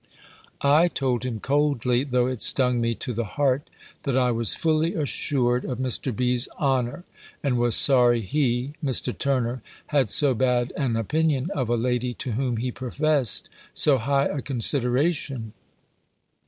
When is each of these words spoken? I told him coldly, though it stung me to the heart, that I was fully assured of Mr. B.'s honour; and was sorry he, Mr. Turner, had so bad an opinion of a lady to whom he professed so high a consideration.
I 0.63 0.87
told 0.87 1.23
him 1.23 1.39
coldly, 1.39 2.03
though 2.03 2.25
it 2.25 2.41
stung 2.41 2.81
me 2.81 2.95
to 2.95 3.13
the 3.13 3.23
heart, 3.37 3.69
that 4.01 4.17
I 4.17 4.31
was 4.31 4.55
fully 4.55 4.95
assured 4.95 5.63
of 5.63 5.77
Mr. 5.77 6.11
B.'s 6.15 6.47
honour; 6.59 7.03
and 7.43 7.59
was 7.59 7.75
sorry 7.75 8.21
he, 8.21 8.73
Mr. 8.83 9.15
Turner, 9.15 9.61
had 9.93 10.09
so 10.09 10.33
bad 10.33 10.73
an 10.75 10.95
opinion 10.95 11.51
of 11.53 11.69
a 11.69 11.77
lady 11.77 12.15
to 12.15 12.31
whom 12.31 12.57
he 12.57 12.71
professed 12.71 13.47
so 13.75 13.99
high 13.99 14.25
a 14.25 14.41
consideration. 14.41 15.53